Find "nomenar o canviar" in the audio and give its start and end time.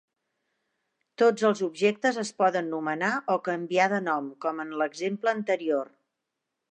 2.75-3.87